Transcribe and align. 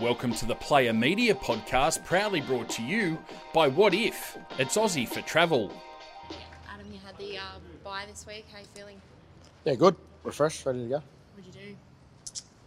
Welcome 0.00 0.34
to 0.34 0.44
the 0.44 0.54
Player 0.54 0.92
Media 0.92 1.34
Podcast, 1.34 2.04
proudly 2.04 2.42
brought 2.42 2.68
to 2.70 2.82
you 2.82 3.16
by 3.54 3.70
Wotif? 3.70 4.38
It's 4.58 4.76
Aussie 4.76 5.08
for 5.08 5.22
Travel. 5.22 5.72
Adam, 6.68 6.92
you 6.92 6.98
had 7.02 7.16
the 7.16 7.38
um, 7.38 7.62
bye 7.82 8.04
this 8.06 8.26
week. 8.26 8.44
How 8.52 8.58
you 8.58 8.66
feeling? 8.74 9.00
Yeah, 9.64 9.74
good. 9.74 9.96
Refreshed, 10.22 10.66
ready 10.66 10.82
to 10.82 10.88
go. 10.88 11.02
What'd 11.34 11.54
you 11.54 11.76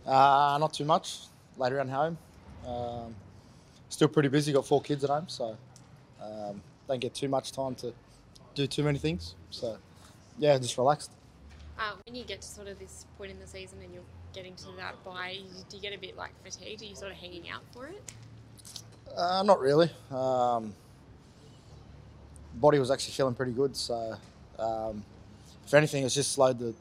do? 0.05 0.09
Uh, 0.09 0.57
not 0.59 0.73
too 0.73 0.85
much. 0.85 1.19
Later 1.57 1.77
around 1.77 1.89
home. 1.89 2.17
Um, 2.65 3.15
still 3.89 4.07
pretty 4.07 4.29
busy. 4.29 4.51
Got 4.51 4.65
four 4.65 4.81
kids 4.81 5.03
at 5.03 5.11
home, 5.11 5.27
so 5.27 5.55
um, 6.23 6.59
don't 6.87 6.99
get 6.99 7.13
too 7.13 7.27
much 7.27 7.51
time 7.51 7.75
to 7.75 7.93
do 8.55 8.65
too 8.65 8.81
many 8.81 8.97
things. 8.97 9.35
So 9.51 9.77
yeah, 10.39 10.57
just 10.57 10.79
relaxed. 10.79 11.11
Uh, 11.77 11.91
when 12.07 12.15
you 12.15 12.23
get 12.23 12.41
to 12.41 12.47
sort 12.47 12.67
of 12.67 12.79
this 12.79 13.05
point 13.19 13.29
in 13.29 13.39
the 13.39 13.47
season 13.47 13.79
and 13.83 13.93
you're 13.93 14.03
getting 14.33 14.55
to 14.55 14.65
that 14.77 14.95
you- 15.33 15.43
do 15.69 15.75
you 15.77 15.81
get 15.81 15.93
a 15.93 15.97
bit 15.97 16.17
like 16.17 16.31
fatigued? 16.43 16.81
Are 16.81 16.85
you 16.85 16.95
sort 16.95 17.11
of 17.11 17.17
hanging 17.17 17.49
out 17.49 17.61
for 17.71 17.87
it? 17.87 18.01
Uh, 19.15 19.43
not 19.43 19.59
really. 19.59 19.89
Um, 20.11 20.73
body 22.55 22.79
was 22.79 22.91
actually 22.91 23.13
feeling 23.13 23.33
pretty 23.35 23.51
good, 23.51 23.75
so 23.75 24.15
um, 24.59 25.03
if 25.65 25.73
anything, 25.73 26.03
it's 26.03 26.15
just 26.15 26.31
slowed 26.31 26.59
the 26.59 26.73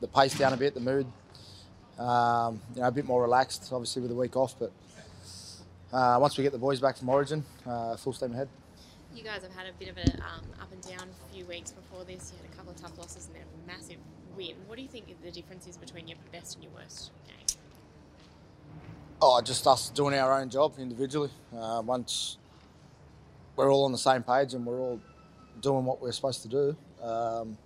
the 0.00 0.08
pace 0.08 0.36
down 0.36 0.52
a 0.52 0.56
bit, 0.56 0.74
the 0.74 0.80
mood. 0.80 1.06
Um, 1.98 2.60
you 2.74 2.80
know, 2.80 2.88
a 2.88 2.90
bit 2.90 3.04
more 3.04 3.22
relaxed, 3.22 3.68
obviously 3.72 4.02
with 4.02 4.10
the 4.10 4.16
week 4.16 4.36
off. 4.36 4.54
But 4.58 4.72
uh, 5.92 6.18
once 6.20 6.36
we 6.36 6.42
get 6.42 6.52
the 6.52 6.58
boys 6.58 6.80
back 6.80 6.96
from 6.96 7.08
Origin, 7.08 7.44
uh, 7.66 7.96
full 7.96 8.12
steam 8.12 8.32
ahead. 8.32 8.48
You 9.14 9.22
guys 9.22 9.42
have 9.42 9.52
had 9.52 9.66
a 9.66 9.72
bit 9.78 9.88
of 9.90 9.98
an 9.98 10.20
um, 10.20 10.44
up 10.60 10.72
and 10.72 10.80
down 10.82 11.06
few 11.32 11.44
weeks 11.44 11.70
before 11.70 12.02
this. 12.04 12.32
You 12.32 12.42
had 12.42 12.52
a 12.52 12.56
couple 12.56 12.72
of 12.72 12.80
tough 12.80 12.96
losses 12.96 13.26
and 13.26 13.36
then 13.36 13.42
a 13.42 13.66
massive 13.66 13.98
win. 14.36 14.54
What 14.66 14.76
do 14.76 14.82
you 14.82 14.88
think 14.88 15.14
the 15.22 15.30
difference 15.30 15.66
is 15.66 15.76
between 15.76 16.08
your 16.08 16.16
best 16.32 16.54
and 16.54 16.64
your 16.64 16.72
worst 16.72 17.10
game? 17.26 17.58
Oh, 19.20 19.40
just 19.42 19.66
us 19.66 19.90
doing 19.90 20.14
our 20.14 20.40
own 20.40 20.48
job 20.48 20.74
individually. 20.78 21.30
Uh, 21.54 21.82
once 21.84 22.38
we're 23.54 23.70
all 23.70 23.84
on 23.84 23.92
the 23.92 23.98
same 23.98 24.22
page 24.22 24.54
and 24.54 24.64
we're 24.64 24.80
all 24.80 25.00
doing 25.60 25.84
what 25.84 26.00
we're 26.00 26.12
supposed 26.12 26.42
to 26.42 26.48
do, 26.48 26.76
um, 27.02 27.58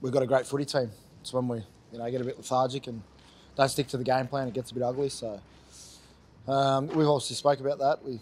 we've 0.00 0.12
got 0.12 0.22
a 0.22 0.26
great 0.26 0.46
footy 0.46 0.64
team. 0.64 0.90
It's 1.20 1.32
when 1.32 1.48
we, 1.48 1.58
you 1.92 1.98
know, 1.98 2.08
get 2.10 2.20
a 2.20 2.24
bit 2.24 2.36
lethargic 2.36 2.86
and 2.86 3.02
don't 3.56 3.68
stick 3.68 3.88
to 3.88 3.96
the 3.96 4.04
game 4.04 4.28
plan, 4.28 4.46
it 4.46 4.54
gets 4.54 4.70
a 4.70 4.74
bit 4.74 4.84
ugly. 4.84 5.08
So 5.08 5.40
um, 6.46 6.86
we've 6.86 7.08
obviously 7.08 7.34
spoke 7.34 7.58
about 7.58 7.78
that. 7.78 8.04
We 8.04 8.20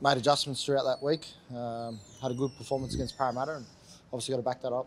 made 0.00 0.16
adjustments 0.16 0.64
throughout 0.64 0.84
that 0.84 1.02
week. 1.02 1.26
Um, 1.54 1.98
had 2.22 2.30
a 2.30 2.34
good 2.34 2.56
performance 2.56 2.94
against 2.94 3.16
Parramatta, 3.16 3.56
and 3.56 3.66
obviously 4.12 4.32
got 4.32 4.38
to 4.38 4.42
back 4.42 4.62
that 4.62 4.72
up. 4.72 4.86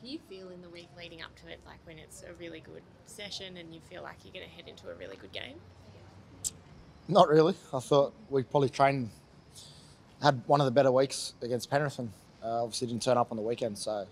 Can 0.00 0.08
you 0.08 0.18
feel 0.28 0.50
in 0.50 0.62
the 0.62 0.68
week 0.68 0.88
leading 0.96 1.22
up 1.22 1.34
to 1.42 1.48
it, 1.48 1.60
like 1.66 1.78
when 1.84 1.98
it's 1.98 2.22
a 2.22 2.32
really 2.34 2.60
good 2.60 2.82
session 3.06 3.56
and 3.56 3.74
you 3.74 3.80
feel 3.90 4.02
like 4.02 4.16
you're 4.24 4.32
going 4.32 4.48
to 4.48 4.54
head 4.54 4.68
into 4.68 4.88
a 4.88 4.94
really 4.94 5.16
good 5.16 5.32
game? 5.32 5.56
Not 7.08 7.28
really. 7.28 7.54
I 7.72 7.80
thought 7.80 8.12
we 8.30 8.42
probably 8.42 8.68
trained, 8.68 9.10
had 10.22 10.40
one 10.46 10.60
of 10.60 10.66
the 10.66 10.70
better 10.70 10.92
weeks 10.92 11.34
against 11.42 11.70
Penrith, 11.70 11.98
and 11.98 12.12
uh, 12.44 12.62
obviously 12.62 12.86
didn't 12.88 13.02
turn 13.02 13.16
up 13.16 13.28
on 13.30 13.36
the 13.36 13.42
weekend. 13.42 13.76
So 13.76 14.06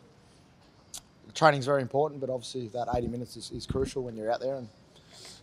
training's 1.34 1.66
very 1.66 1.82
important, 1.82 2.20
but 2.20 2.30
obviously 2.30 2.68
that 2.68 2.88
80 2.92 3.08
minutes 3.08 3.36
is, 3.36 3.50
is 3.52 3.66
crucial 3.66 4.02
when 4.02 4.16
you're 4.16 4.32
out 4.32 4.40
there, 4.40 4.56
and 4.56 4.68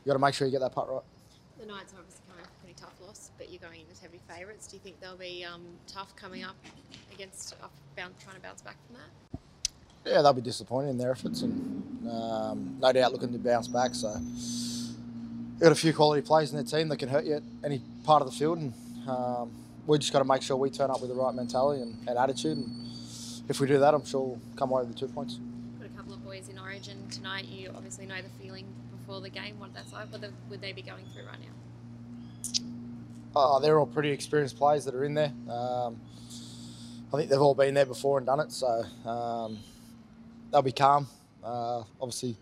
you 0.04 0.10
got 0.10 0.14
to 0.14 0.20
make 0.20 0.34
sure 0.34 0.48
you 0.48 0.52
get 0.52 0.62
that 0.62 0.74
putt 0.74 0.90
right. 0.90 1.04
The 1.60 1.68
Knights 1.68 1.94
are 1.94 2.00
obviously 2.00 2.24
tough 2.84 3.00
loss, 3.02 3.32
but 3.38 3.50
you're 3.50 3.62
going 3.62 3.82
in 3.82 3.86
as 3.92 4.00
heavy 4.00 4.20
favourites. 4.28 4.68
Do 4.68 4.76
you 4.76 4.82
think 4.82 5.00
they'll 5.00 5.16
be 5.16 5.46
um, 5.46 5.62
tough 5.88 6.16
coming 6.16 6.44
up 6.44 6.56
against 7.14 7.56
up, 7.64 7.72
bound, 7.96 8.14
trying 8.22 8.36
to 8.36 8.42
bounce 8.42 8.62
back 8.62 8.76
from 8.86 8.98
that? 8.98 9.40
Yeah, 10.06 10.22
they'll 10.22 10.34
be 10.34 10.42
disappointed 10.42 10.90
in 10.90 10.98
their 10.98 11.12
efforts, 11.12 11.44
and 11.44 12.10
um, 12.10 12.78
no 12.82 12.92
doubt 12.92 13.14
looking 13.14 13.32
to 13.32 13.40
bounce 13.40 13.70
back. 13.70 13.96
So 13.96 14.14
they've 14.14 15.62
got 15.62 15.72
a 15.72 15.76
few 15.76 15.94
quality 15.94 16.22
players 16.22 16.52
in 16.52 16.58
their 16.58 16.66
team 16.66 16.90
that 16.90 16.98
can 16.98 17.08
hurt 17.08 17.24
you 17.24 17.36
at 17.36 17.44
any 17.64 17.82
part 18.04 18.22
of 18.22 18.30
the 18.30 18.38
field, 18.38 18.58
and 18.58 18.74
um, 19.08 19.52
we 19.88 19.98
just 19.98 20.12
got 20.12 20.20
to 20.20 20.26
make 20.26 20.42
sure 20.42 20.58
we 20.58 20.70
turn 20.70 20.92
up 20.92 21.00
with 21.00 21.10
the 21.10 21.16
right 21.16 21.34
mentality 21.34 21.82
and, 21.82 21.96
and 22.08 22.18
attitude. 22.18 22.58
And 22.58 22.70
if 23.48 23.62
we 23.62 23.68
do 23.68 23.80
that, 23.80 23.94
I'm 23.94 24.06
sure 24.06 24.22
we'll 24.22 24.42
come 24.58 24.72
away 24.72 24.84
with 24.84 24.94
the 24.94 25.00
two 25.00 25.08
points. 25.08 25.40
Got 25.80 25.88
a 25.88 25.90
couple 25.96 26.14
of 26.14 26.24
boys 26.26 26.50
in 26.50 26.60
Origin 26.60 27.08
tonight. 27.10 27.46
You 27.46 27.72
obviously 27.76 28.06
know 28.06 28.22
the 28.22 28.44
feeling 28.44 28.66
before 28.92 29.22
the 29.22 29.30
game, 29.30 29.58
what 29.58 29.74
that's 29.74 29.94
like. 29.94 30.12
What 30.12 30.22
would 30.50 30.60
they 30.60 30.74
be 30.74 30.82
going 30.82 31.06
through 31.14 31.26
right 31.28 31.40
now? 31.40 31.63
Oh, 33.36 33.60
they're 33.60 33.80
all 33.80 33.88
pretty 33.88 34.12
experienced 34.12 34.58
players 34.58 34.86
that 34.86 34.94
are 34.94 35.04
in 35.04 35.16
there. 35.16 35.32
Um, 35.50 36.00
I 37.14 37.18
think 37.18 37.30
they've 37.30 37.42
all 37.42 37.56
been 37.56 37.74
there 37.74 37.86
before 37.86 38.18
and 38.20 38.28
done 38.28 38.40
it, 38.40 38.52
so 38.52 38.84
um, 39.06 39.60
they'll 40.52 40.62
be 40.62 40.72
calm. 40.72 41.08
Uh, 41.44 41.84
obviously, 42.00 42.36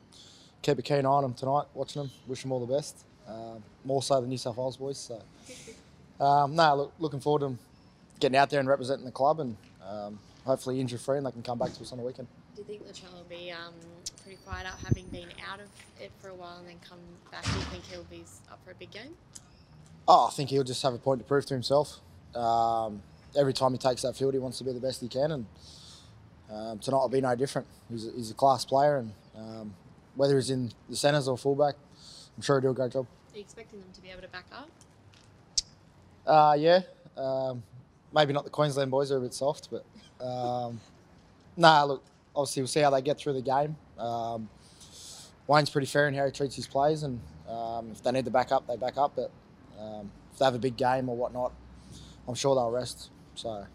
keep 0.61 0.77
a 0.77 0.81
keen 0.81 1.05
eye 1.05 1.09
on 1.09 1.23
them 1.23 1.33
tonight, 1.33 1.65
watching 1.73 2.01
them. 2.01 2.11
Wish 2.27 2.41
them 2.41 2.51
all 2.51 2.65
the 2.65 2.73
best. 2.73 3.05
Um, 3.27 3.63
more 3.85 4.03
so 4.03 4.19
the 4.19 4.27
New 4.27 4.37
South 4.37 4.57
Wales 4.57 4.77
boys. 4.77 4.97
So, 4.97 6.23
um, 6.23 6.55
no, 6.55 6.75
look, 6.75 6.93
looking 6.99 7.19
forward 7.19 7.39
to 7.39 7.45
them 7.45 7.59
getting 8.19 8.37
out 8.37 8.49
there 8.49 8.59
and 8.59 8.67
representing 8.69 9.05
the 9.05 9.11
club, 9.11 9.39
and 9.39 9.55
um, 9.87 10.19
hopefully 10.45 10.79
injury 10.79 10.99
free, 10.99 11.17
and 11.17 11.25
they 11.25 11.31
can 11.31 11.41
come 11.41 11.57
back 11.57 11.73
to 11.73 11.81
us 11.81 11.91
on 11.91 11.97
the 11.97 12.03
weekend. 12.03 12.27
Do 12.55 12.61
you 12.61 12.67
think 12.67 12.85
Latrell 12.85 13.13
will 13.13 13.25
be 13.29 13.51
um, 13.51 13.73
pretty 14.23 14.37
fired 14.45 14.67
up, 14.67 14.79
having 14.85 15.05
been 15.07 15.29
out 15.49 15.59
of 15.59 15.67
it 16.01 16.11
for 16.21 16.29
a 16.29 16.35
while 16.35 16.57
and 16.59 16.67
then 16.67 16.79
come 16.87 16.99
back? 17.31 17.43
Do 17.45 17.51
you 17.57 17.65
think 17.65 17.85
he'll 17.85 18.03
be 18.03 18.23
up 18.51 18.59
for 18.65 18.71
a 18.71 18.75
big 18.75 18.91
game? 18.91 19.15
Oh, 20.07 20.27
I 20.27 20.31
think 20.31 20.49
he'll 20.49 20.63
just 20.63 20.81
have 20.83 20.93
a 20.93 20.97
point 20.97 21.19
to 21.21 21.25
prove 21.25 21.45
to 21.47 21.53
himself. 21.53 21.99
Um, 22.35 23.01
every 23.37 23.53
time 23.53 23.71
he 23.71 23.77
takes 23.77 24.01
that 24.01 24.15
field, 24.15 24.33
he 24.33 24.39
wants 24.39 24.57
to 24.57 24.63
be 24.63 24.73
the 24.73 24.79
best 24.79 25.01
he 25.01 25.07
can, 25.07 25.31
and 25.31 25.45
um, 26.51 26.79
tonight 26.79 26.97
will 26.97 27.09
be 27.09 27.21
no 27.21 27.35
different. 27.35 27.67
He's 27.89 28.07
a, 28.07 28.11
he's 28.11 28.31
a 28.31 28.33
class 28.33 28.65
player, 28.65 28.97
and 28.97 29.13
um, 29.35 29.73
whether 30.15 30.35
he's 30.35 30.49
in 30.49 30.71
the 30.89 30.95
centres 30.95 31.27
or 31.27 31.37
fullback, 31.37 31.75
I'm 32.35 32.41
sure 32.41 32.59
he'll 32.59 32.69
do 32.69 32.71
a 32.71 32.73
great 32.73 32.91
job. 32.91 33.05
Are 33.33 33.37
you 33.37 33.41
expecting 33.41 33.79
them 33.79 33.89
to 33.93 34.01
be 34.01 34.09
able 34.09 34.21
to 34.21 34.27
back 34.27 34.45
up? 34.51 34.69
Uh, 36.25 36.55
yeah, 36.57 36.81
um, 37.17 37.63
maybe 38.13 38.33
not 38.33 38.43
the 38.43 38.49
Queensland 38.49 38.91
boys 38.91 39.11
are 39.11 39.17
a 39.17 39.21
bit 39.21 39.33
soft, 39.33 39.69
but 39.71 39.85
um, 40.25 40.79
nah, 41.57 41.83
look, 41.83 42.03
obviously 42.35 42.61
we'll 42.61 42.67
see 42.67 42.81
how 42.81 42.89
they 42.89 43.01
get 43.01 43.17
through 43.17 43.33
the 43.33 43.41
game. 43.41 43.75
Um, 43.97 44.49
Wayne's 45.47 45.69
pretty 45.69 45.87
fair 45.87 46.07
in 46.07 46.13
how 46.13 46.25
he 46.25 46.31
treats 46.31 46.55
his 46.55 46.67
players, 46.67 47.03
and 47.03 47.19
um, 47.47 47.91
if 47.91 48.01
they 48.03 48.11
need 48.11 48.25
to 48.25 48.31
back 48.31 48.51
up, 48.51 48.67
they 48.67 48.77
back 48.77 48.97
up. 48.97 49.13
But 49.15 49.31
um, 49.81 50.11
if 50.31 50.39
they 50.39 50.45
have 50.45 50.55
a 50.55 50.59
big 50.59 50.77
game 50.77 51.09
or 51.09 51.15
whatnot, 51.15 51.53
I'm 52.27 52.35
sure 52.35 52.55
they'll 52.55 52.71
rest. 52.71 53.09
So. 53.35 53.65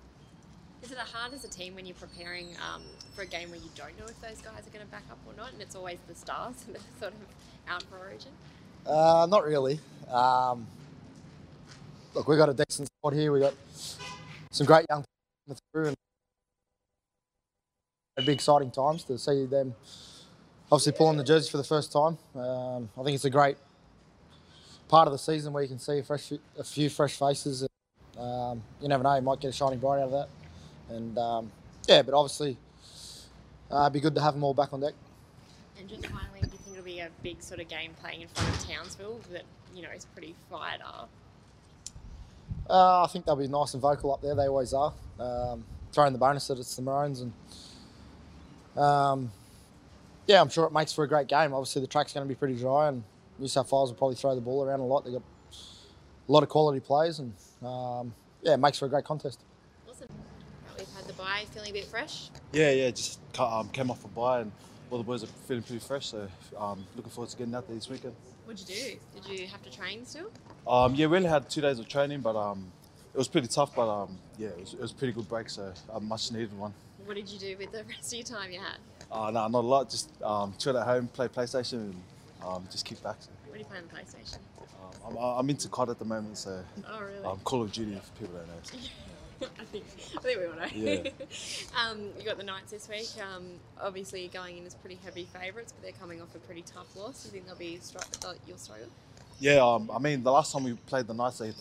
Is 0.83 0.93
it 0.93 0.99
hard 0.99 1.35
as 1.35 1.45
a 1.45 1.49
team 1.49 1.75
when 1.75 1.85
you're 1.87 1.97
preparing 1.97 2.49
um, 2.73 2.83
for 3.15 3.23
a 3.23 3.27
game 3.27 3.51
where 3.51 3.59
you 3.59 3.71
don't 3.75 3.99
know 3.99 4.07
if 4.07 4.21
those 4.21 4.41
guys 4.41 4.67
are 4.67 4.71
going 4.71 4.85
to 4.85 4.91
back 4.91 5.05
up 5.11 5.19
or 5.27 5.35
not, 5.37 5.53
and 5.53 5.61
it's 5.61 5.75
always 5.75 5.99
the 6.07 6.15
stars 6.15 6.55
that 6.73 6.77
are 6.77 7.01
sort 7.01 7.13
of 7.13 7.19
out 7.69 7.83
for 7.85 7.99
Origin? 7.99 8.31
Uh, 8.87 9.27
not 9.29 9.45
really. 9.45 9.81
Um, 10.11 10.67
look, 12.15 12.29
we've 12.29 12.39
got 12.39 12.49
a 12.49 12.55
decent 12.55 12.89
squad 12.99 13.15
here. 13.15 13.33
We've 13.33 13.43
got 13.43 13.55
some 14.53 14.67
great 14.67 14.87
young 14.89 15.05
people 15.45 15.59
through, 15.73 15.87
and 15.89 15.97
it'd 18.17 18.27
be 18.27 18.33
exciting 18.33 18.71
times 18.71 19.03
to 19.05 19.19
see 19.19 19.47
them 19.47 19.75
obviously 20.71 20.93
pulling 20.93 21.17
the 21.17 21.25
jerseys 21.25 21.49
for 21.49 21.57
the 21.57 21.65
first 21.65 21.93
time. 21.93 22.19
Um, 22.35 22.89
I 22.99 23.03
think 23.03 23.15
it's 23.15 23.25
a 23.25 23.31
great 23.31 23.57
part 24.89 25.09
of 25.09 25.13
the 25.13 25.19
season 25.19 25.53
where 25.53 25.63
you 25.63 25.69
can 25.69 25.79
see 25.79 25.99
a, 25.99 26.03
fresh, 26.03 26.33
a 26.59 26.65
few 26.65 26.89
fresh 26.89 27.19
faces. 27.19 27.63
And, 27.63 28.23
um, 28.23 28.63
you 28.81 28.89
never 28.89 29.03
know, 29.03 29.15
you 29.15 29.23
might 29.23 29.41
get 29.41 29.49
a 29.49 29.53
shining 29.53 29.79
bright 29.79 30.01
out 30.01 30.11
of 30.11 30.13
that. 30.13 30.29
And 30.95 31.19
um, 31.19 31.53
yeah, 31.89 32.03
but 32.03 32.15
obviously, 32.15 32.57
uh, 33.71 33.83
it'd 33.83 33.93
be 33.93 34.01
good 34.01 34.15
to 34.15 34.21
have 34.21 34.35
them 34.35 34.45
all 34.45 34.55
back 34.55 34.73
on 34.73 34.81
deck. 34.81 34.95
And 35.79 35.89
just 35.89 36.07
finally, 36.07 36.41
do 36.41 36.47
you 36.47 36.59
think 36.59 36.73
it'll 36.73 36.85
be 36.85 37.01
a 37.01 37.11
big 37.23 37.43
sort 37.43 37.61
of 37.61 37.69
game 37.69 37.93
playing 38.01 38.23
in 38.23 38.29
front 38.29 38.49
of 38.49 38.69
Townsville 38.69 39.21
that 39.33 39.43
you 39.75 39.83
know 39.83 39.91
is 39.91 40.05
pretty 40.07 40.35
fired 40.51 40.81
up? 40.83 41.11
Uh, 42.69 43.05
I 43.05 43.07
think 43.09 43.27
they'll 43.27 43.37
be 43.37 43.47
nice 43.49 43.75
and 43.75 43.83
vocal 43.83 44.13
up 44.13 44.23
there. 44.23 44.35
They 44.35 44.49
always 44.49 44.73
are. 44.73 44.93
Um, 45.21 45.65
throwing 45.93 46.13
the 46.13 46.19
bonus 46.19 46.47
that 46.49 46.59
it's 46.59 46.75
the 46.77 46.83
Maroons, 46.83 47.21
and 47.21 47.33
um, 48.83 49.31
yeah, 50.27 50.41
I'm 50.41 50.49
sure 50.49 50.67
it 50.67 50.73
makes 50.73 50.93
for 50.93 51.05
a 51.05 51.09
great 51.09 51.29
game. 51.29 51.53
Obviously, 51.55 51.81
the 51.81 51.89
track's 51.89 52.13
going 52.13 52.27
to 52.27 52.29
be 52.29 52.35
pretty 52.35 52.57
dry, 52.57 52.89
and 52.89 53.03
New 53.39 53.49
South 53.49 53.71
Wales 53.71 53.91
will 53.91 53.99
probably 53.99 54.17
throw 54.17 54.35
the 54.35 54.41
ball 54.41 54.65
around 54.65 54.81
a 54.81 54.85
lot. 54.85 55.05
They've 55.05 55.15
got 55.15 55.23
a 56.29 56.33
lot 56.33 56.43
of 56.43 56.49
quality 56.49 56.81
players, 56.81 57.19
and 57.19 57.33
um, 57.63 58.15
yeah, 58.43 58.55
it 58.55 58.59
makes 58.59 58.79
for 58.79 58.87
a 58.87 58.89
great 58.89 59.05
contest. 59.05 59.41
Awesome. 59.89 60.09
We've 60.79 60.89
had 60.95 61.05
the 61.07 61.13
bye, 61.15 61.45
feeling 61.53 61.71
a 61.71 61.73
bit 61.75 61.85
fresh. 61.85 62.31
Yeah, 62.53 62.71
yeah, 62.71 62.91
just 62.91 63.21
um, 63.39 63.69
came 63.71 63.91
off 63.91 64.05
a 64.05 64.09
bye 64.09 64.41
and 64.41 64.53
all 64.91 64.99
the 64.99 65.05
boys 65.05 65.23
are 65.25 65.27
feeling 65.27 65.63
pretty 65.63 65.81
fresh, 65.85 66.07
so 66.07 66.29
um, 66.57 66.85
looking 66.95 67.11
forward 67.11 67.31
to 67.31 67.37
getting 67.37 67.55
out 67.55 67.67
there 67.67 67.75
this 67.75 67.89
weekend. 67.89 68.15
What'd 68.45 68.69
you 68.69 68.75
do? 68.75 69.21
Did 69.21 69.41
you 69.41 69.47
have 69.49 69.63
to 69.63 69.71
train 69.71 70.07
still? 70.07 70.31
Um, 70.67 70.95
yeah, 70.95 71.07
we 71.07 71.17
only 71.17 71.29
had 71.29 71.51
two 71.51 71.61
days 71.61 71.79
of 71.79 71.89
training, 71.89 72.21
but 72.21 72.37
um, 72.37 72.71
it 73.13 73.19
was 73.19 73.29
pretty 73.29 73.49
tough, 73.49 73.75
but 73.75 73.89
um, 73.89 74.19
yeah, 74.39 74.49
it 74.49 74.61
was, 74.61 74.75
it 74.75 74.81
was 74.81 74.93
a 74.93 74.95
pretty 74.95 75.13
good 75.13 75.29
break, 75.29 75.51
so 75.51 75.73
a 75.93 76.01
much 76.01 76.31
needed 76.31 76.57
one. 76.57 76.73
What 77.05 77.17
did 77.17 77.29
you 77.29 77.39
do 77.39 77.57
with 77.59 77.73
the 77.73 77.85
rest 77.89 78.13
of 78.13 78.19
your 78.19 78.39
time 78.39 78.53
you 78.53 78.61
had? 78.61 78.79
Uh, 79.11 79.31
no, 79.31 79.49
not 79.49 79.65
a 79.65 79.67
lot, 79.67 79.91
just 79.91 80.11
um, 80.23 80.55
chill 80.59 80.77
at 80.79 80.87
home, 80.87 81.09
play 81.09 81.29
PlayStation, 81.29 81.75
and 81.75 82.03
um, 82.45 82.67
just 82.71 82.85
kick 82.85 83.03
back. 83.03 83.17
What 83.47 83.55
do 83.55 83.59
you 83.59 83.65
play 83.65 83.79
on 83.79 83.85
the 83.89 83.95
PlayStation? 83.95 84.39
Um, 85.07 85.17
I'm, 85.17 85.39
I'm 85.39 85.51
into 85.51 85.69
COD 85.69 85.91
at 85.91 85.99
the 85.99 86.05
moment, 86.05 86.39
so 86.39 86.63
Oh, 86.89 87.01
really? 87.01 87.25
um, 87.25 87.39
Call 87.45 87.63
of 87.63 87.73
Duty, 87.73 87.95
if 87.95 88.19
people 88.19 88.35
don't 88.35 88.49
know. 88.49 88.81
I 89.61 89.65
think 89.65 89.85
I 90.17 90.21
think 90.21 90.39
we 90.39 90.47
all 90.47 90.57
know. 90.57 90.67
Yeah. 90.75 91.11
um, 91.91 92.09
you 92.19 92.25
got 92.25 92.39
the 92.39 92.45
Knights 92.45 92.71
this 92.71 92.89
week. 92.89 93.09
Um, 93.23 93.45
obviously, 93.81 94.29
going 94.29 94.57
in 94.59 94.65
as 94.65 94.75
pretty 94.75 94.99
heavy 95.05 95.25
favourites, 95.25 95.73
but 95.73 95.83
they're 95.83 96.01
coming 96.01 96.23
off 96.23 96.35
a 96.35 96.39
pretty 96.39 96.63
tough 96.63 96.95
loss. 96.97 97.23
Do 97.23 97.29
you 97.29 97.33
think 97.33 97.47
they'll 97.47 97.57
be 97.57 97.79
stri- 97.83 98.21
they'll, 98.21 98.35
you'll 98.47 98.57
struggle? 98.57 98.87
Yeah, 99.39 99.57
um, 99.57 99.91
I 99.93 99.99
mean, 99.99 100.23
the 100.23 100.33
last 100.33 100.53
time 100.53 100.65
we 100.65 100.73
played 100.87 101.07
the 101.07 101.13
Knights, 101.13 101.39
they, 101.39 101.53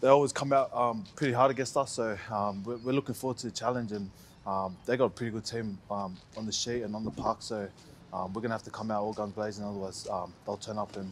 they 0.00 0.08
always 0.08 0.32
come 0.32 0.52
out 0.52 0.72
um, 0.72 1.04
pretty 1.16 1.32
hard 1.32 1.50
against 1.50 1.76
us. 1.76 1.92
So 1.92 2.16
um, 2.30 2.62
we're, 2.62 2.76
we're, 2.76 2.92
looking 2.92 3.14
forward 3.14 3.38
to 3.38 3.46
the 3.48 3.52
challenge, 3.52 3.90
and 3.90 4.08
um, 4.46 4.76
they 4.86 4.96
got 4.96 5.06
a 5.06 5.10
pretty 5.10 5.32
good 5.32 5.44
team 5.44 5.78
um, 5.90 6.16
on 6.36 6.46
the 6.46 6.52
sheet 6.52 6.82
and 6.82 6.94
on 6.94 7.04
the 7.04 7.10
park. 7.10 7.38
So 7.40 7.68
um, 8.12 8.32
we're 8.32 8.42
gonna 8.42 8.54
have 8.54 8.62
to 8.64 8.70
come 8.70 8.90
out 8.90 9.02
all 9.02 9.12
guns 9.12 9.32
blazing, 9.32 9.64
otherwise 9.64 10.06
they'll 10.44 10.56
turn 10.56 10.78
up 10.78 10.96
and, 10.96 11.10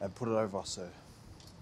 and 0.00 0.14
put 0.14 0.28
it 0.28 0.32
over 0.32 0.58
us. 0.58 0.70
So 0.70 0.88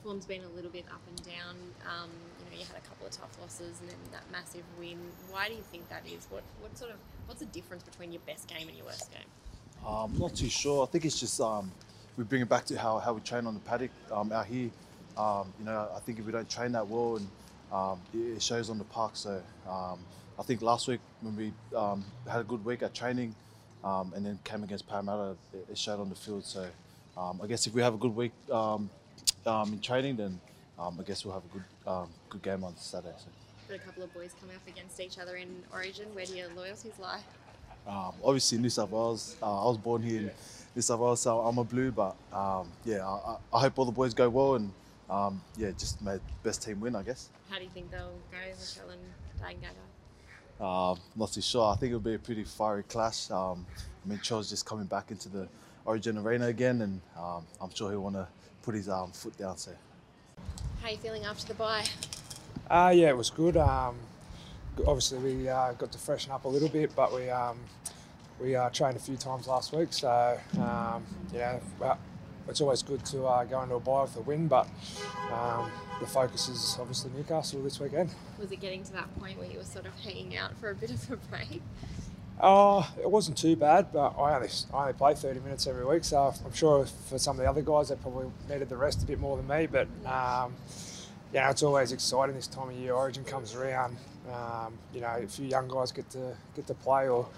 form's 0.03 0.25
been 0.25 0.43
a 0.43 0.49
little 0.57 0.71
bit 0.71 0.85
up 0.91 1.01
and 1.09 1.25
down. 1.25 1.57
Um, 1.87 2.11
you 2.39 2.45
know, 2.51 2.61
you 2.61 2.67
had 2.67 2.77
a 2.77 2.89
couple 2.89 3.07
of 3.07 3.13
tough 3.13 3.37
losses 3.41 3.81
and 3.81 3.91
then 3.91 3.97
that 4.13 4.25
massive 4.33 4.65
win. 4.79 4.99
Why 5.31 5.49
do 5.49 5.55
you 5.55 5.63
think 5.71 5.89
that 5.89 6.03
is? 6.07 6.27
What 6.31 6.43
what 6.61 6.77
sort 6.77 6.91
of 6.91 6.97
what's 7.27 7.41
the 7.41 7.47
difference 7.47 7.83
between 7.83 8.13
your 8.13 8.23
best 8.27 8.49
game 8.49 8.69
and 8.69 8.77
your 8.77 8.87
worst 8.87 9.11
game? 9.11 9.27
I'm 9.87 10.17
not 10.19 10.35
too 10.35 10.49
sure. 10.49 10.83
I 10.83 10.87
think 10.87 11.05
it's 11.05 11.19
just 11.19 11.41
um, 11.41 11.71
we 12.17 12.25
bring 12.25 12.43
it 12.43 12.49
back 12.49 12.67
to 12.67 12.79
how, 12.79 12.99
how 12.99 13.13
we 13.15 13.21
train 13.21 13.47
on 13.47 13.55
the 13.55 13.61
paddock 13.61 13.91
um, 14.13 14.31
out 14.33 14.47
here. 14.47 14.71
Um, 15.17 15.53
you 15.59 15.65
know, 15.65 15.89
I 15.95 16.01
think 16.01 16.19
if 16.19 16.27
we 16.27 16.33
don't 16.33 16.49
train 16.49 16.73
that 16.73 16.87
well, 16.87 17.17
and 17.17 17.29
um, 17.73 18.01
it 18.13 18.43
shows 18.43 18.69
on 18.71 18.79
the 18.79 18.85
park. 18.85 19.13
So 19.15 19.43
um, 19.69 19.99
I 20.39 20.43
think 20.43 20.63
last 20.63 20.89
week 20.89 21.01
when 21.23 21.37
we 21.37 21.53
um, 21.77 22.05
had 22.29 22.41
a 22.41 22.45
good 22.45 22.65
week 22.65 22.83
at 22.83 22.95
training, 22.95 23.35
um, 23.85 24.13
and 24.15 24.25
then 24.25 24.39
came 24.45 24.63
against 24.63 24.89
Parramatta, 24.89 25.37
it, 25.71 25.77
showed 25.77 26.01
on 26.01 26.09
the 26.09 26.15
field. 26.15 26.45
So 26.45 26.67
I 27.17 27.47
guess 27.47 27.67
if 27.67 27.75
we 27.75 27.83
have 27.83 27.95
a 27.95 27.99
good 27.99 28.15
week 28.15 28.33
in 28.49 29.81
training, 29.83 30.17
then 30.17 30.41
I 30.79 30.91
guess 31.07 31.25
we'll 31.25 31.35
have 31.35 31.45
a 31.45 31.53
good 31.53 32.09
good 32.31 32.43
game 32.43 32.65
on 32.65 32.77
Saturday. 32.77 33.15
So. 33.19 33.27
Got 33.71 33.77
a 33.77 33.83
couple 33.83 34.03
of 34.03 34.13
boys 34.13 34.35
coming 34.41 34.57
up 34.57 34.67
against 34.67 34.99
each 34.99 35.19
other 35.21 35.37
in 35.37 35.63
Origin. 35.73 36.07
Where 36.13 36.25
do 36.25 36.37
your 36.37 36.49
loyalties 36.57 36.99
lie? 36.99 37.21
Um, 37.87 38.13
obviously, 38.25 38.59
New 38.59 38.69
South 38.69 38.91
Wales. 38.91 39.37
Uh, 39.41 39.63
I 39.63 39.69
was 39.69 39.79
born 39.79 40.03
here 40.03 40.23
in 40.23 40.31
New 40.75 40.83
South 40.83 40.99
Wales, 40.99 41.21
so 41.21 41.39
I'm 41.39 41.57
a 41.57 41.63
blue. 41.63 41.93
But 41.93 42.17
um, 42.33 42.69
yeah, 42.85 43.07
I, 43.07 43.37
I, 43.53 43.61
hope 43.61 43.79
all 43.79 43.85
the 43.85 43.93
boys 43.93 44.13
go 44.13 44.29
well 44.29 44.57
and 44.57 44.73
um, 45.09 45.41
yeah, 45.57 45.71
just 45.71 46.03
my 46.03 46.19
best 46.43 46.65
team 46.65 46.81
win, 46.81 46.97
I 46.97 47.03
guess. 47.03 47.29
How 47.49 47.59
do 47.59 47.65
you 47.65 47.71
think 47.71 47.93
they'll 47.93 48.19
go, 48.31 48.39
Mitchell 48.59 48.91
and 48.91 49.01
Dane 49.41 49.61
uh, 50.61 50.95
not 51.17 51.33
too 51.33 51.41
sure. 51.41 51.73
I 51.73 51.77
think 51.77 51.91
it'll 51.91 52.01
be 52.01 52.15
a 52.15 52.19
pretty 52.19 52.45
fiery 52.45 52.83
clash. 52.85 53.31
Um, 53.31 53.67
I 54.05 54.09
mean, 54.09 54.21
Cho's 54.23 54.51
just 54.51 54.67
coming 54.67 54.87
back 54.87 55.11
into 55.11 55.29
the 55.29 55.49
Origin 55.85 56.19
Arena 56.19 56.47
again, 56.47 56.83
and 56.83 57.01
um, 57.19 57.47
I'm 57.61 57.75
sure 57.75 57.91
he'll 57.91 58.01
want 58.01 58.17
to 58.17 58.29
put 58.63 58.75
his 58.75 58.89
um, 58.89 59.13
foot 59.13 59.37
down. 59.37 59.57
So, 59.57 59.73
how 60.81 60.89
are 60.89 60.91
you 60.91 60.99
feeling 60.99 61.25
after 61.25 61.47
the 61.47 61.55
bye? 61.55 61.85
Uh, 62.71 62.93
yeah, 62.95 63.09
it 63.09 63.17
was 63.17 63.31
good. 63.31 63.57
Um, 63.57 63.97
obviously 64.87 65.19
we 65.19 65.49
uh, 65.49 65.73
got 65.73 65.93
to 65.93 65.99
freshen 65.99 66.33
up 66.33 66.45
a 66.45 66.49
little 66.49 66.69
bit, 66.69 66.95
but 66.95 67.13
we 67.15 67.29
um, 67.31 67.59
we 68.41 68.57
uh, 68.57 68.71
trained 68.71 68.97
a 68.97 69.01
few 69.01 69.17
times 69.17 69.47
last 69.47 69.73
week, 69.73 69.93
so 69.93 70.39
um, 70.59 71.05
you 71.33 71.39
know 71.39 71.61
well, 71.79 71.99
it's 72.51 72.61
always 72.61 72.83
good 72.83 73.05
to 73.07 73.25
uh, 73.25 73.45
go 73.45 73.63
into 73.63 73.77
a 73.77 73.81
bye 73.81 74.03
with 74.03 74.17
a 74.17 74.21
win, 74.21 74.49
but 74.49 74.69
um, 75.33 75.71
the 76.01 76.07
focus 76.07 76.49
is 76.49 76.77
obviously 76.81 77.11
Newcastle 77.17 77.63
this 77.63 77.81
weekend. 77.81 78.11
Was 78.39 78.53
it 78.53 78.61
getting 78.61 78.83
to 78.85 78.93
that 78.93 79.19
point 79.19 79.39
where 79.39 79.49
you 79.49 79.59
were 79.59 79.65
sort 79.65 79.87
of 79.87 79.95
hanging 80.01 80.37
out 80.37 80.57
for 80.59 80.71
a 80.71 80.75
bit 80.75 80.91
of 80.91 81.11
a 81.11 81.17
break? 81.17 81.63
Oh, 82.43 82.91
it 82.99 83.11
wasn't 83.11 83.37
too 83.37 83.55
bad, 83.55 83.93
but 83.93 84.15
I 84.19 84.35
only 84.35 84.49
I 84.73 84.81
only 84.81 84.93
play 84.95 85.15
30 85.15 85.41
minutes 85.41 85.67
every 85.67 85.85
week, 85.85 86.05
so 86.05 86.35
I'm 86.45 86.55
sure 86.55 86.87
for 86.87 87.19
some 87.19 87.37
of 87.37 87.43
the 87.43 87.49
other 87.49 87.61
guys 87.61 87.91
they 87.91 87.97
probably 87.97 88.31
needed 88.49 88.69
the 88.69 88.79
rest 88.79 89.03
a 89.03 89.07
bit 89.07 89.21
more 89.21 89.37
than 89.37 89.47
me. 89.47 89.67
But 89.67 89.89
um, 90.07 90.55
yeah, 91.33 91.51
it's 91.51 91.63
always 91.63 91.93
exciting 91.93 92.35
this 92.35 92.47
time 92.47 92.71
of 92.71 92.75
year. 92.75 92.95
Origin 92.95 93.25
comes 93.25 93.55
around. 93.55 93.97
Um, 94.33 94.79
you 94.95 95.01
know, 95.01 95.21
a 95.23 95.27
few 95.27 95.47
young 95.47 95.69
guys 95.69 95.93
get 95.93 96.09
to 96.11 96.35
get 96.57 96.67
to 96.67 96.75
play 96.75 97.09
or 97.09 97.29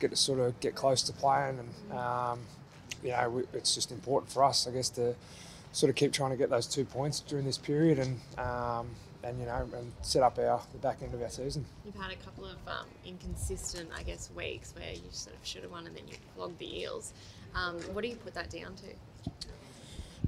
get 0.00 0.10
to 0.10 0.16
sort 0.16 0.40
of 0.40 0.58
get 0.58 0.74
close 0.74 1.02
to 1.02 1.12
playing, 1.12 1.60
and 1.60 1.96
um, 1.96 2.40
you 3.02 3.10
know, 3.10 3.42
it's 3.52 3.74
just 3.74 3.92
important 3.92 4.32
for 4.32 4.44
us, 4.44 4.66
I 4.66 4.70
guess, 4.72 4.88
to 4.90 5.14
sort 5.72 5.90
of 5.90 5.96
keep 5.96 6.12
trying 6.12 6.30
to 6.30 6.36
get 6.36 6.50
those 6.50 6.66
two 6.66 6.84
points 6.84 7.20
during 7.20 7.44
this 7.44 7.58
period, 7.58 7.98
and 7.98 8.20
um, 8.38 8.88
and 9.22 9.38
you 9.38 9.46
know, 9.46 9.68
and 9.76 9.92
set 10.02 10.22
up 10.22 10.38
our 10.38 10.60
the 10.72 10.78
back 10.78 11.02
end 11.02 11.14
of 11.14 11.22
our 11.22 11.30
season. 11.30 11.64
You've 11.84 11.94
had 11.94 12.10
a 12.10 12.16
couple 12.16 12.44
of 12.44 12.56
um, 12.66 12.86
inconsistent, 13.04 13.90
I 13.96 14.02
guess, 14.02 14.30
weeks 14.34 14.74
where 14.76 14.92
you 14.92 15.02
sort 15.10 15.36
of 15.36 15.46
should 15.46 15.62
have 15.62 15.70
won 15.70 15.86
and 15.86 15.96
then 15.96 16.04
you 16.08 16.14
flogged 16.34 16.58
the 16.58 16.80
Eels. 16.80 17.12
Um, 17.54 17.78
what 17.92 18.02
do 18.02 18.08
you 18.08 18.16
put 18.16 18.34
that 18.34 18.50
down 18.50 18.74
to? 18.76 18.86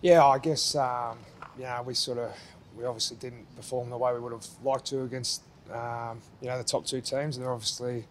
Yeah, 0.03 0.25
I 0.25 0.39
guess 0.39 0.75
um, 0.75 1.19
you 1.57 1.65
know 1.65 1.83
we 1.85 1.95
sort 1.95 2.19
of 2.19 2.33
we 2.77 2.85
obviously 2.85 3.17
didn't 3.17 3.45
perform 3.57 3.91
the 3.91 3.99
way 3.99 4.13
we 4.13 4.21
would 4.21 4.33
have 4.33 4.47
liked 4.65 4.87
to 4.87 5.03
against 5.03 5.43
um, 5.73 6.21
you 6.41 6.49
know 6.49 6.59
the 6.59 6.65
top 6.65 6.87
two 6.87 7.01
teams. 7.01 7.39
They're 7.39 7.53
obviously, 7.53 8.05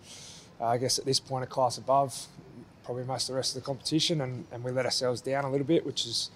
uh, 0.59 0.67
I 0.67 0.77
guess, 0.77 0.99
at 0.99 1.05
this 1.05 1.19
point 1.19 1.43
a 1.43 1.47
class 1.47 1.77
above 1.77 2.27
probably 2.89 3.05
most 3.05 3.29
of 3.29 3.33
the 3.33 3.35
rest 3.35 3.55
of 3.55 3.61
the 3.61 3.65
competition, 3.67 4.19
and, 4.21 4.47
and 4.51 4.63
we 4.63 4.71
let 4.71 4.83
ourselves 4.83 5.21
down 5.21 5.45
a 5.45 5.51
little 5.51 5.67
bit, 5.67 5.85
which 5.85 6.07
is 6.07 6.31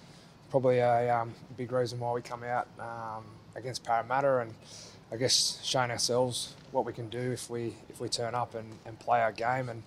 probably 0.50 0.78
a 0.78 1.12
um, 1.12 1.34
big 1.56 1.72
reason 1.72 1.98
why 1.98 2.12
we 2.12 2.22
come 2.22 2.44
out 2.44 2.68
um, 2.78 3.24
against 3.56 3.82
Parramatta 3.82 4.38
and 4.38 4.54
I 5.10 5.16
guess 5.16 5.58
showing 5.64 5.90
ourselves 5.90 6.54
what 6.70 6.84
we 6.84 6.92
can 6.92 7.08
do 7.08 7.32
if 7.32 7.50
we 7.50 7.74
if 7.88 8.00
we 8.00 8.08
turn 8.08 8.36
up 8.36 8.54
and, 8.54 8.68
and 8.86 8.96
play 9.00 9.20
our 9.20 9.32
game. 9.32 9.68
And 9.68 9.82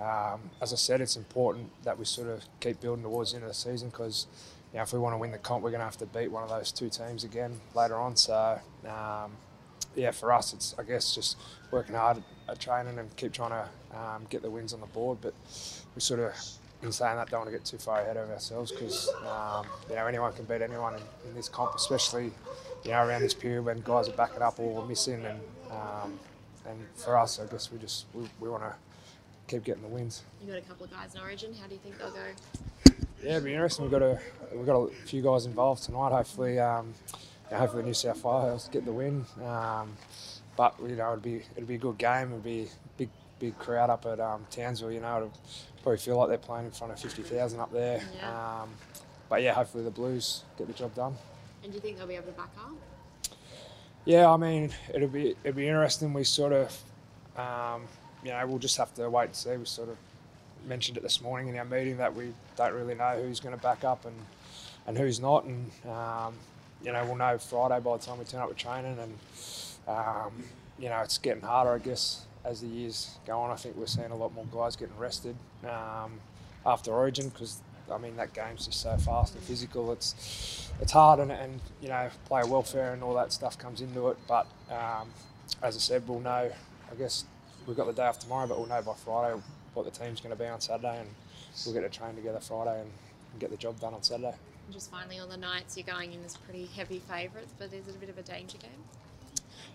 um, 0.00 0.40
as 0.62 0.72
I 0.72 0.76
said, 0.76 1.02
it's 1.02 1.16
important 1.16 1.68
that 1.84 1.98
we 1.98 2.06
sort 2.06 2.28
of 2.28 2.42
keep 2.60 2.80
building 2.80 3.04
towards 3.04 3.32
the 3.32 3.36
end 3.36 3.44
of 3.44 3.50
the 3.50 3.54
season 3.54 3.90
because 3.90 4.26
you 4.72 4.78
know, 4.78 4.84
if 4.84 4.94
we 4.94 4.98
want 4.98 5.12
to 5.12 5.18
win 5.18 5.32
the 5.32 5.38
comp, 5.38 5.62
we're 5.62 5.70
going 5.70 5.80
to 5.80 5.84
have 5.84 5.98
to 5.98 6.06
beat 6.06 6.30
one 6.30 6.42
of 6.42 6.48
those 6.48 6.72
two 6.72 6.88
teams 6.88 7.24
again 7.24 7.60
later 7.74 7.96
on. 7.96 8.16
So, 8.16 8.58
um, 8.86 9.32
yeah, 9.96 10.10
for 10.10 10.32
us, 10.32 10.52
it's 10.52 10.74
I 10.78 10.82
guess 10.82 11.14
just 11.14 11.36
working 11.70 11.94
hard 11.94 12.22
at 12.48 12.60
training 12.60 12.98
and 12.98 13.14
keep 13.16 13.32
trying 13.32 13.50
to 13.50 13.98
um, 13.98 14.26
get 14.30 14.42
the 14.42 14.50
wins 14.50 14.72
on 14.72 14.80
the 14.80 14.86
board. 14.86 15.18
But 15.20 15.34
we 15.94 16.00
sort 16.00 16.20
of, 16.20 16.32
in 16.82 16.92
saying 16.92 17.16
that, 17.16 17.30
don't 17.30 17.40
want 17.40 17.50
to 17.50 17.56
get 17.56 17.64
too 17.64 17.78
far 17.78 18.00
ahead 18.00 18.16
of 18.16 18.30
ourselves 18.30 18.70
because 18.70 19.08
um, 19.26 19.66
you 19.88 19.96
know 19.96 20.06
anyone 20.06 20.32
can 20.32 20.44
beat 20.44 20.62
anyone 20.62 20.94
in, 20.94 21.00
in, 21.28 21.34
this 21.34 21.48
comp, 21.48 21.74
especially 21.74 22.30
you 22.84 22.90
know 22.90 23.04
around 23.04 23.22
this 23.22 23.34
period 23.34 23.64
when 23.64 23.80
guys 23.80 24.08
are 24.08 24.12
backing 24.12 24.42
up 24.42 24.60
or 24.60 24.86
missing 24.86 25.24
and. 25.24 25.40
Um, 25.70 26.18
and 26.68 26.78
for 26.96 27.16
us, 27.16 27.40
I 27.40 27.46
guess 27.46 27.70
we 27.70 27.78
just 27.78 28.06
we, 28.12 28.28
we 28.40 28.48
want 28.48 28.62
to 28.62 28.74
keep 29.46 29.64
getting 29.64 29.82
the 29.82 29.88
wins. 29.88 30.22
You 30.40 30.52
got 30.52 30.58
a 30.58 30.62
couple 30.62 30.84
of 30.84 30.90
guys 30.90 31.14
in 31.14 31.20
Origin. 31.20 31.54
How 31.54 31.66
do 31.66 31.74
you 31.74 31.80
think 31.80 31.98
they'll 31.98 32.10
go? 32.10 32.26
Yeah, 33.22 33.36
it'll 33.36 33.44
be 33.44 33.52
interesting. 33.52 33.84
We've 33.84 33.92
got 33.92 34.02
a 34.02 34.20
we've 34.52 34.66
got 34.66 34.76
a 34.76 34.90
few 35.06 35.22
guys 35.22 35.46
involved 35.46 35.84
tonight. 35.84 36.10
Hopefully, 36.10 36.58
um, 36.58 36.94
hopefully 37.50 37.82
New 37.82 37.94
South 37.94 38.22
Wales 38.24 38.68
get 38.72 38.84
the 38.84 38.92
win. 38.92 39.24
Um, 39.44 39.96
but 40.56 40.74
you 40.80 40.96
know, 40.96 41.12
it'd 41.12 41.22
be 41.22 41.42
it'll 41.56 41.68
be 41.68 41.74
a 41.74 41.78
good 41.78 41.98
game. 41.98 42.30
It'd 42.30 42.44
be 42.44 42.62
a 42.62 42.68
big 42.98 43.08
big 43.38 43.58
crowd 43.58 43.90
up 43.90 44.06
at 44.06 44.20
um, 44.20 44.46
Townsville. 44.50 44.92
You 44.92 45.00
know, 45.00 45.16
it'll 45.16 45.32
probably 45.82 45.98
feel 45.98 46.16
like 46.16 46.28
they're 46.28 46.38
playing 46.38 46.66
in 46.66 46.72
front 46.72 46.92
of 46.92 47.00
fifty 47.00 47.22
thousand 47.22 47.60
up 47.60 47.72
there. 47.72 48.02
Yeah. 48.16 48.62
Um, 48.62 48.70
but 49.28 49.42
yeah, 49.42 49.52
hopefully 49.52 49.84
the 49.84 49.90
Blues 49.90 50.42
get 50.56 50.66
the 50.66 50.72
job 50.72 50.94
done. 50.94 51.14
And 51.62 51.72
do 51.72 51.76
you 51.76 51.80
think 51.80 51.98
they'll 51.98 52.06
be 52.06 52.14
able 52.14 52.26
to 52.26 52.32
back 52.32 52.50
up? 52.58 52.72
Yeah, 54.04 54.30
I 54.30 54.36
mean, 54.36 54.72
it'll 54.94 55.08
be 55.08 55.34
it'll 55.42 55.56
be 55.56 55.66
interesting. 55.66 56.12
We 56.12 56.24
sort 56.24 56.52
of, 56.52 56.82
um, 57.36 57.82
you 58.22 58.30
know, 58.30 58.46
we'll 58.46 58.58
just 58.58 58.76
have 58.76 58.94
to 58.94 59.10
wait 59.10 59.26
and 59.26 59.34
see. 59.34 59.56
We 59.56 59.64
sort 59.64 59.88
of 59.88 59.96
mentioned 60.66 60.96
it 60.96 61.02
this 61.02 61.20
morning 61.20 61.48
in 61.48 61.58
our 61.58 61.64
meeting 61.64 61.96
that 61.98 62.14
we 62.14 62.32
don't 62.56 62.72
really 62.72 62.94
know 62.94 63.20
who's 63.20 63.40
going 63.40 63.54
to 63.54 63.62
back 63.62 63.84
up 63.84 64.04
and 64.04 64.14
and 64.86 64.96
who's 64.96 65.18
not, 65.18 65.44
and 65.44 65.70
um, 65.88 66.34
you 66.84 66.92
know 66.92 67.04
we'll 67.04 67.16
know 67.16 67.38
Friday 67.38 67.80
by 67.80 67.96
the 67.96 68.02
time 68.02 68.18
we 68.18 68.24
turn 68.24 68.40
up 68.40 68.48
with 68.48 68.58
training, 68.58 68.98
and 68.98 69.14
um, 69.88 70.44
you 70.78 70.88
know 70.88 71.00
it's 71.00 71.18
getting 71.18 71.42
harder, 71.42 71.72
I 71.72 71.78
guess, 71.78 72.26
as 72.44 72.60
the 72.60 72.66
years 72.66 73.16
go 73.26 73.40
on. 73.40 73.50
I 73.50 73.56
think 73.56 73.76
we're 73.76 73.86
seeing 73.86 74.10
a 74.10 74.16
lot 74.16 74.34
more 74.34 74.46
guys 74.52 74.76
getting 74.76 74.96
rested 74.96 75.36
um, 75.64 76.20
after 76.64 76.92
Origin 76.92 77.28
because 77.28 77.60
I 77.90 77.98
mean 77.98 78.16
that 78.16 78.34
game's 78.34 78.66
just 78.66 78.80
so 78.80 78.96
fast 78.96 79.34
and 79.34 79.42
physical. 79.42 79.92
It's 79.92 80.70
it's 80.80 80.92
hard, 80.92 81.20
and, 81.20 81.32
and 81.32 81.60
you 81.80 81.88
know 81.88 82.08
player 82.26 82.46
welfare 82.46 82.92
and 82.92 83.02
all 83.02 83.14
that 83.14 83.32
stuff 83.32 83.58
comes 83.58 83.80
into 83.80 84.08
it. 84.08 84.18
But 84.28 84.46
um, 84.70 85.08
as 85.62 85.76
I 85.76 85.80
said, 85.80 86.06
we'll 86.08 86.20
know. 86.20 86.50
I 86.90 86.94
guess 86.94 87.24
we've 87.66 87.76
got 87.76 87.86
the 87.86 87.92
day 87.92 88.04
off 88.06 88.18
tomorrow, 88.18 88.46
but 88.46 88.58
we'll 88.58 88.68
know 88.68 88.82
by 88.82 88.94
Friday 88.94 89.40
what 89.74 89.84
the 89.84 89.90
team's 89.90 90.20
going 90.20 90.34
to 90.34 90.40
be 90.40 90.48
on 90.48 90.60
Saturday, 90.60 91.00
and 91.00 91.08
we'll 91.64 91.74
get 91.74 91.90
to 91.90 91.98
train 91.98 92.14
together 92.14 92.40
Friday 92.40 92.80
and, 92.80 92.90
and 93.32 93.40
get 93.40 93.50
the 93.50 93.56
job 93.56 93.80
done 93.80 93.94
on 93.94 94.02
Saturday. 94.02 94.34
And 94.66 94.74
just 94.74 94.90
finally 94.90 95.18
on 95.18 95.28
the 95.28 95.36
Knights, 95.36 95.76
you're 95.76 95.86
going 95.86 96.12
in 96.12 96.24
as 96.24 96.36
pretty 96.36 96.66
heavy 96.66 96.98
favourites, 96.98 97.54
but 97.56 97.72
is 97.72 97.86
it 97.86 97.94
a 97.94 97.98
bit 97.98 98.08
of 98.08 98.18
a 98.18 98.22
danger 98.22 98.58
game? 98.58 98.70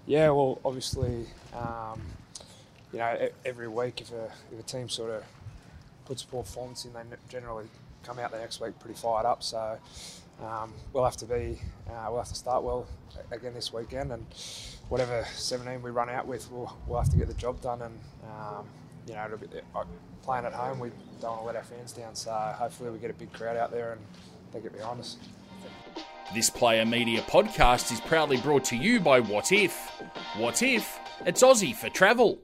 Yeah, 0.05 0.29
well, 0.31 0.59
obviously, 0.65 1.27
um, 1.55 2.01
you 2.91 2.99
know, 2.99 3.29
every 3.45 3.69
week 3.69 4.01
if 4.01 4.11
a, 4.11 4.29
if 4.51 4.59
a 4.59 4.63
team 4.63 4.89
sort 4.89 5.11
of 5.11 5.23
puts 6.05 6.23
a 6.23 6.27
performance 6.27 6.83
in, 6.85 6.93
they 6.93 7.01
generally 7.29 7.65
come 8.03 8.19
out 8.19 8.31
the 8.31 8.37
next 8.37 8.59
week 8.59 8.77
pretty 8.79 8.99
fired 8.99 9.25
up. 9.25 9.43
So 9.43 9.77
um, 10.43 10.73
we'll 10.91 11.05
have 11.05 11.17
to 11.17 11.25
be, 11.25 11.59
uh, 11.89 12.07
we'll 12.09 12.19
have 12.19 12.29
to 12.29 12.35
start 12.35 12.63
well 12.63 12.85
again 13.31 13.53
this 13.53 13.71
weekend, 13.71 14.11
and 14.11 14.25
whatever 14.89 15.25
17 15.35 15.81
we 15.81 15.91
run 15.91 16.09
out 16.09 16.27
with, 16.27 16.51
we'll, 16.51 16.75
we'll 16.85 16.99
have 16.99 17.11
to 17.11 17.17
get 17.17 17.27
the 17.27 17.33
job 17.35 17.61
done. 17.61 17.81
And 17.81 17.99
um, 18.25 18.65
you 19.07 19.13
know, 19.13 19.25
it'll 19.25 19.37
be, 19.37 19.47
playing 20.23 20.45
at 20.45 20.53
home, 20.53 20.79
we 20.79 20.89
don't 21.19 21.31
want 21.31 21.41
to 21.41 21.45
let 21.45 21.55
our 21.55 21.63
fans 21.63 21.93
down. 21.93 22.15
So 22.15 22.31
hopefully 22.31 22.89
we 22.91 22.99
get 22.99 23.09
a 23.09 23.13
big 23.13 23.31
crowd 23.33 23.57
out 23.57 23.71
there 23.71 23.93
and 23.93 24.01
they. 24.51 25.17
This 26.33 26.49
Player 26.49 26.85
Media 26.85 27.21
podcast 27.21 27.91
is 27.91 28.01
proudly 28.01 28.37
brought 28.37 28.65
to 28.65 28.75
you 28.75 28.99
by 28.99 29.21
Wotif. 29.21 29.71
What 30.37 30.61
If? 30.61 30.99
It's 31.25 31.43
Aussie 31.43 31.75
for 31.75 31.89
travel. 31.89 32.41